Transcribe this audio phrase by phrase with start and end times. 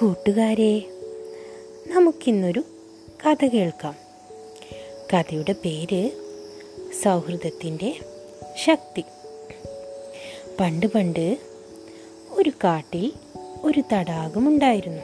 [0.00, 0.78] കൂട്ടുകാരെ
[1.86, 2.64] നമുക്കിന്നൊരു
[3.26, 3.94] കഥ കേൾക്കാം.
[5.14, 6.10] കഥയുടെ പേര്
[7.02, 8.00] സൗഹൃദത്തിന്റെ
[8.64, 9.04] ശക്തി.
[10.60, 11.38] പണ്ട് പണ്ട്
[12.30, 13.12] ഒരു കാട്ടിൽ
[13.62, 15.02] ഒരു തടാകമുണ്ടായിരുന്നു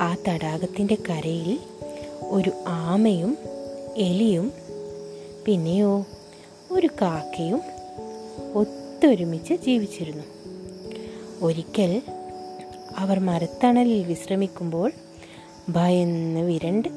[0.00, 1.58] ആ തടാകത്തിന്റെ കരയിൽ
[2.22, 3.38] ഒരു ആമയും
[3.96, 4.52] എലിയും
[5.44, 6.06] പിന്നെയോ
[6.70, 7.60] ഒരു കാക്കയും
[8.54, 10.24] ഒത്തൊരുമിച്ച് ജീവിച്ചിരുന്നു.
[11.46, 12.02] ഒരിക്കൽ
[12.98, 14.92] അവർ മരത്തണലിൽ വിശ്രമിക്കുമ്പോൾ
[15.68, 16.88] ഭയന്ന് വിരണ്ട്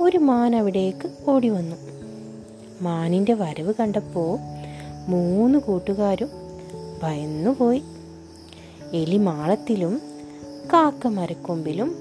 [0.00, 1.76] ഒരു മാൻ അവിടേക്ക് ഓടി വന്നു
[2.80, 4.38] മാനിന്റെ വരവ് കണ്ടപ്പോൾ
[5.08, 6.28] മൂന്ന് കൂട്ടുകാരും
[7.02, 7.82] ഭയന്നുപോയി
[8.92, 10.02] എലി മാളത്തിലും
[10.72, 11.96] കാക്ക മരക്കൊമ്പിലും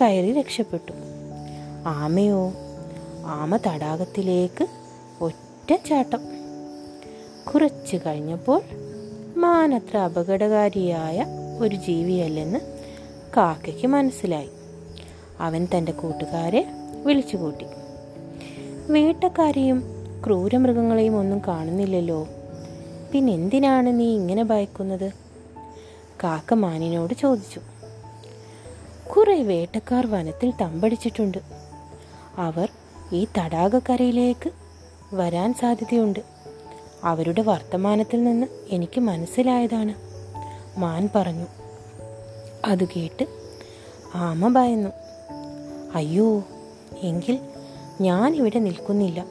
[0.00, 0.92] കയറി രക്ഷപ്പെട്ടു.
[1.86, 2.52] ആമയോ
[3.24, 4.66] ആമ തടാകത്തിലേക്ക്
[5.20, 6.20] ഒറ്റ ചാട്ടം.
[7.52, 8.62] കുറച്ച് കഴിഞ്ഞപ്പോൾ
[9.36, 11.24] മാനത്ര അപകടകാരിയായ
[11.58, 12.58] ഒരു ജീവിയല്ലെന്ന്
[13.36, 14.48] കാക്കയ്ക്ക് മനസ്സിലായി.
[15.40, 16.66] അവൻ തന്റെ കൂട്ടുകാരെ
[17.04, 17.66] വിളിച്ചു കൂട്ടി.
[18.92, 19.82] വേട്ടക്കാരെയും
[20.26, 22.28] ക്രൂരമൃഗങ്ങളെയും ഒന്നും കാണുന്നില്ലല്ലോ.
[23.12, 25.12] പിന്നെ എന്തിനാണ് നീ ഇങ്ങനെ ഭയക്കുന്നത്?
[26.24, 27.60] കാക്ക മാനിനോട് ചോദിച്ചു.
[29.16, 31.38] കുറെ വേട്ടക്കാർ വനത്തിൽ തമ്പടിച്ചിട്ടുണ്ട്.
[32.36, 32.68] അവർ
[33.12, 34.50] ഈ തടാകക്കരയിലേക്ക്
[35.14, 36.20] വരാൻ സാധ്യതയുണ്ട്.
[37.04, 40.03] അവരുടെ വർത്തമാനത്തിൽ നിന്ന് എനിക്ക് മനസ്സിലായതാണ്.
[40.78, 41.46] മാൻ പറഞ്ഞു.
[42.64, 43.26] അത് കേട്ട്
[44.14, 44.90] ആമ ഭയന്നു.
[45.94, 46.42] അയ്യോ
[47.02, 47.38] എങ്കിൽ
[48.00, 49.24] ഞാനിവിടെ നിൽക്കുന്നില്ല.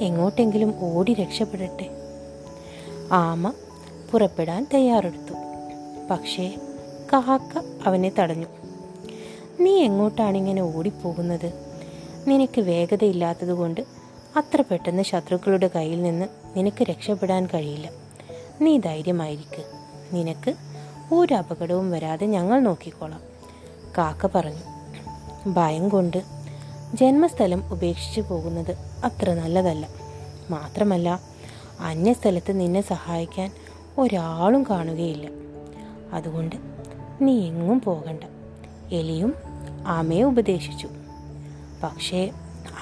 [0.00, 1.90] എങ്ങോട്ടെങ്കിലും ഓടി രക്ഷപ്പെടട്ടെ.
[3.12, 3.52] ആമ
[4.12, 5.34] പുറപ്പെടാൻ തയ്യാറെടുത്തു.
[6.10, 6.58] പക്ഷേ
[7.12, 8.46] കാക്ക അവനെ തടഞ്ഞു.
[9.60, 11.52] നീ എങ്ങോട്ടാണ് ഇങ്ങനെ ഓടിപ്പോകുന്നത്?
[12.28, 13.80] നിനക്ക് വേഗതയില്ലാത്തതുകൊണ്ട്
[14.36, 17.90] അത്ര പെട്ടെന്ന് ശത്രുക്കളുടെ കയ്യിൽ നിന്ന് നിനക്ക് രക്ഷപ്പെടാൻ കഴിയില്ല.
[18.60, 19.81] നീ ധൈര്യമായിരിക്ക്.
[20.12, 20.54] നിനക്ക്
[21.14, 23.20] ഒരു അപകടവും വരാതെ ഞങ്ങൾ നോക്കിക്കോളാം.
[23.98, 24.72] കാക്ക പറഞ്ഞു.
[25.50, 26.22] ഭയം കൊണ്ട്
[26.94, 29.88] ജന്മസ്ഥലം ഉപേക്ഷിച്ചു പോകുന്നത് അത്ര നല്ലതല്ല.
[30.50, 31.20] മാത്രമല്ല
[31.80, 33.52] അന്യസ്ഥലത്ത് നിന്നെ സഹായിക്കാൻ
[33.98, 35.28] ഒരാളും കാണുകയില്ല.
[36.12, 36.56] അതുകൊണ്ട്
[37.22, 38.20] നീ എങ്ങും പോകണ്ട.
[38.92, 39.34] എലിയും
[39.86, 40.88] ആമയെ ഉപദേശിച്ചു.
[41.82, 42.30] പക്ഷേ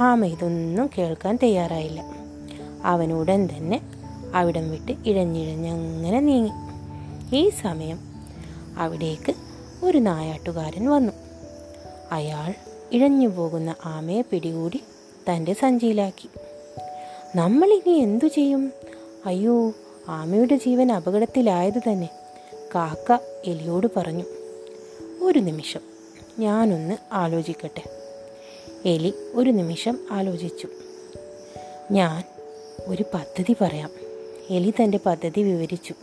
[0.00, 2.04] ആമ ഇതൊന്നും കേൾക്കാൻ തയ്യാറായില്ല.
[2.84, 3.80] അവനുടൻ തന്നെ
[4.34, 6.69] അവിടം വിട്ട് ഇഴഞ്ഞിഴഞ്ഞങ്ങനെ നീങ്ങി.
[7.34, 7.98] ഈ സമയം
[8.78, 9.34] അവിടേക്ക്
[9.84, 11.12] ഒരു നായാട്ടുകാരൻ വന്നു.
[12.12, 12.54] അയാൾ
[12.92, 14.80] ഇഴഞ്ഞു പോകുന്ന ആമയെ പിടികൂടി
[15.30, 16.28] തന്റെ സഞ്ചിയിലാക്കി.
[17.36, 18.72] നമ്മളിനി എന്തു ചെയ്യും?
[19.26, 19.72] അയ്യോ
[20.08, 22.08] ആമയുടെ ജീവൻ അപകടത്തിലായത് തന്നെ
[22.74, 24.24] കാക്ക എലിയോട് പറഞ്ഞു.
[25.22, 25.80] ഒരു നിമിഷം
[26.38, 27.82] ഞാനൊന്ന് ആലോചിക്കട്ടെ.
[28.84, 30.68] എലി ഒരു നിമിഷം ആലോചിച്ചു.
[31.90, 32.24] ഞാൻ
[32.86, 33.90] ഒരു പദ്ധതി പറയാം
[34.50, 35.94] എലി തന്റെ പദ്ധതി വിവരിച്ചു.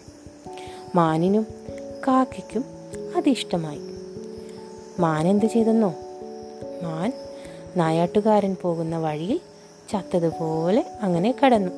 [0.98, 1.48] മാനിനും
[2.08, 2.66] കാക്കയ്ക്കും
[3.16, 3.80] അതിഷ്ടമായി.
[5.00, 5.96] മാൻ എന്ത് ചെയ്തെന്നോ?
[6.84, 7.14] മാൻ
[7.78, 9.40] നായാട്ടുകാരൻ പോകുന്ന വഴിയിൽ
[9.92, 11.72] ചത്തതുപോലെ അങ്ങനെ കടന്നു.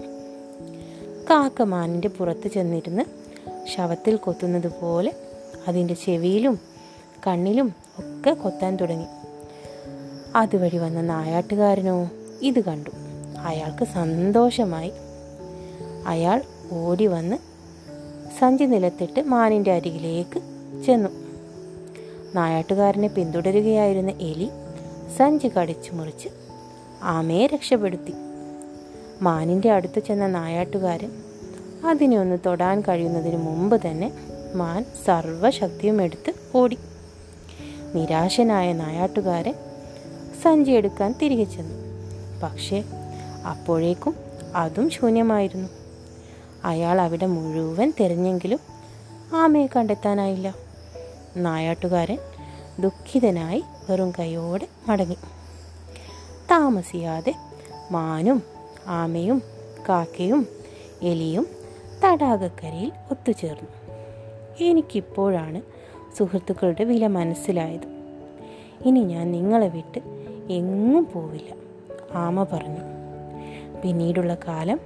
[1.29, 3.03] കാക്ക മാനിന്റെ പുറത്ത് ചെന്നിരുന്ന്
[3.75, 5.13] ശവത്തിൽ കൊത്തുന്നത് പോലെ
[5.67, 6.59] അതിന്റെ ചെവിയിലും
[7.27, 9.05] കണ്ണിലും ഒക്കെ കൊത്താൻ തുടങ്ങി.
[10.35, 12.09] അതുവഴി വന്ന നായാട്ടുകാരനോ
[12.41, 12.89] ഇത് കണ്ടു.
[13.39, 14.91] അയാൾക്ക് സന്തോഷമായി.
[16.07, 16.41] അയാൾ
[16.71, 17.48] ഓടി വന്ന്
[18.37, 20.39] സഞ്ചി നിലത്തിട്ട് മാനിന്റെ അരികിലേക്ക്
[20.85, 21.09] ചെന്നു.
[22.35, 24.49] നായാട്ടുകാരനെ പിന്തുടരുകയായിരുന്ന എലി
[25.17, 26.29] സഞ്ചി കടിച്ചു മുറിച്ച്
[27.01, 28.13] ആമയെ രക്ഷപ്പെടുത്തി.
[29.21, 31.11] മാനിന്റെ അടുത്ത് ചെന്ന നായാട്ടുകാരൻ
[31.85, 34.13] അതിനെ ഒന്ന് തൊടാൻ കഴിയുന്നതിന് മുമ്പ് തന്നെ
[34.55, 36.77] മാൻ സർവശക്തിയും എടുത്ത് ഓടി.
[37.95, 39.53] നിരാശനായ നായാട്ടുകാരൻ
[40.43, 41.75] സഞ്ചി എടുക്കാൻ തിരികെ ചെന്നു.
[42.43, 42.83] പക്ഷേ
[43.49, 44.15] അപ്പോഴേക്കും
[44.55, 45.78] അതും ശൂന്യമായിരുന്നു.
[46.63, 48.59] അയാൾ അവിടെ മുഴുവൻ തിരഞ്ഞെങ്കിലും
[49.35, 50.55] ആമയെ കണ്ടെത്താനായില്ല.
[51.37, 52.17] നായാട്ടുകാരൻ
[52.79, 55.17] ദുഃഖിതനായി വെറും കൈയോടെ മടങ്ങി.
[56.51, 57.35] താമസിയാതെ
[57.91, 58.43] മാനും
[58.87, 59.41] ആമയും
[59.89, 60.47] കാക്കയും
[61.01, 61.47] എലിയും
[62.05, 63.69] തടാകക്കരയിൽ ഒത്തുചേർന്നു.
[64.63, 65.61] എനിക്കിപ്പോഴാണ്
[66.17, 67.99] സുഹൃത്തുക്കളുടെ വില മനസ്സിലായത്.
[68.85, 69.99] ഇനി ഞാൻ നിങ്ങളെ വിട്ട്
[70.49, 71.55] എങ്ങും പോവില്ല
[72.13, 72.81] ആമ പറഞ്ഞു.
[73.83, 74.79] പിന്നീടുള്ള കാലം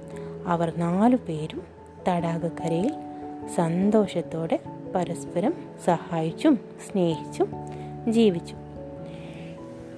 [0.46, 1.73] അവർ നാലു പേരും
[2.08, 2.94] തടാകക്കരയിൽ
[3.54, 4.60] സന്തോഷത്തോടെ
[4.94, 5.54] പരസ്പരം
[5.84, 6.58] സഹായിച്ചും
[6.90, 7.48] സ്നേഹിച്ചും
[8.12, 8.56] ജീവിച്ചു.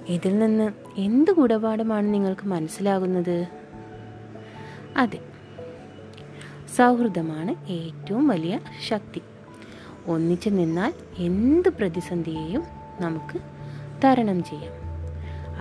[0.07, 3.47] ഇതിൽ നിന്ന് എന്ത് ഗുണപാഠമാണ് നിങ്ങൾക്ക് മനസ്സിലാകുന്നത്?
[4.97, 5.19] അതെ
[6.75, 9.21] സൗഹൃദമാണ് ഏറ്റവും വലിയ ശക്തി.
[10.07, 12.63] ഒന്നിച്ചു നിന്നാൽ എന്ത് പ്രതിസന്ധിയെയും
[12.99, 13.39] നമുക്ക്
[14.03, 14.73] തരണം ചെയ്യാം.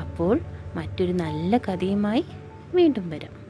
[0.01, 0.41] അപ്പോൾ
[0.75, 2.25] മറ്റൊരു നല്ല കഥയുമായി
[2.75, 3.46] വീണ്ടും വരാം.